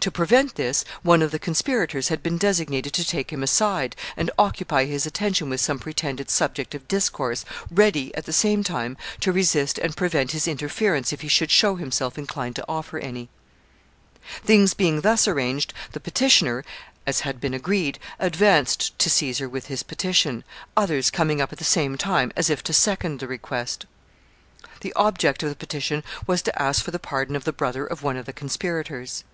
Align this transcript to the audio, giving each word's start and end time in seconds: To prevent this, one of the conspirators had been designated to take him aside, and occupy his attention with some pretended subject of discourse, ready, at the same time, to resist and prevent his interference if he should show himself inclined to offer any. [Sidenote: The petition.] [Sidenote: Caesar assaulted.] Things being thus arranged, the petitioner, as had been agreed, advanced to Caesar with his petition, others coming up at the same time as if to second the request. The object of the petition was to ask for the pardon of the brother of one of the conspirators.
To 0.00 0.10
prevent 0.10 0.54
this, 0.54 0.82
one 1.02 1.20
of 1.20 1.30
the 1.30 1.38
conspirators 1.38 2.08
had 2.08 2.22
been 2.22 2.38
designated 2.38 2.94
to 2.94 3.04
take 3.04 3.30
him 3.30 3.42
aside, 3.42 3.94
and 4.16 4.30
occupy 4.38 4.86
his 4.86 5.04
attention 5.04 5.50
with 5.50 5.60
some 5.60 5.78
pretended 5.78 6.30
subject 6.30 6.74
of 6.74 6.88
discourse, 6.88 7.44
ready, 7.70 8.10
at 8.14 8.24
the 8.24 8.32
same 8.32 8.64
time, 8.64 8.96
to 9.20 9.30
resist 9.30 9.76
and 9.76 9.94
prevent 9.94 10.30
his 10.32 10.48
interference 10.48 11.12
if 11.12 11.20
he 11.20 11.28
should 11.28 11.50
show 11.50 11.76
himself 11.76 12.16
inclined 12.16 12.56
to 12.56 12.64
offer 12.66 12.96
any. 12.96 13.28
[Sidenote: 13.28 14.22
The 14.22 14.40
petition.] 14.40 14.40
[Sidenote: 14.46 14.46
Caesar 14.46 14.46
assaulted.] 14.46 14.46
Things 14.48 14.74
being 14.74 15.00
thus 15.02 15.28
arranged, 15.28 15.74
the 15.92 16.00
petitioner, 16.00 16.64
as 17.06 17.20
had 17.20 17.40
been 17.42 17.52
agreed, 17.54 17.98
advanced 18.18 18.98
to 19.00 19.10
Caesar 19.10 19.48
with 19.50 19.66
his 19.66 19.82
petition, 19.82 20.44
others 20.74 21.10
coming 21.10 21.42
up 21.42 21.52
at 21.52 21.58
the 21.58 21.64
same 21.66 21.98
time 21.98 22.32
as 22.34 22.48
if 22.48 22.62
to 22.64 22.72
second 22.72 23.20
the 23.20 23.28
request. 23.28 23.84
The 24.80 24.94
object 24.94 25.42
of 25.42 25.50
the 25.50 25.54
petition 25.54 26.02
was 26.26 26.40
to 26.40 26.58
ask 26.62 26.82
for 26.82 26.90
the 26.90 26.98
pardon 26.98 27.36
of 27.36 27.44
the 27.44 27.52
brother 27.52 27.84
of 27.86 28.02
one 28.02 28.16
of 28.16 28.24
the 28.24 28.32
conspirators. 28.32 29.24